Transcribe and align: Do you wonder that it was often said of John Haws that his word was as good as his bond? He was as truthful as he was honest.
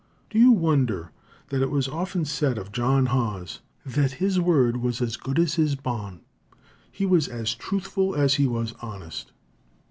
Do 0.31 0.39
you 0.39 0.49
wonder 0.49 1.11
that 1.49 1.61
it 1.61 1.69
was 1.69 1.87
often 1.87 2.25
said 2.25 2.57
of 2.57 2.71
John 2.71 3.05
Haws 3.05 3.59
that 3.85 4.13
his 4.13 4.39
word 4.39 4.77
was 4.77 4.99
as 4.99 5.15
good 5.15 5.37
as 5.37 5.53
his 5.53 5.75
bond? 5.75 6.21
He 6.91 7.05
was 7.05 7.27
as 7.27 7.53
truthful 7.53 8.15
as 8.15 8.33
he 8.33 8.47
was 8.47 8.73
honest. 8.81 9.31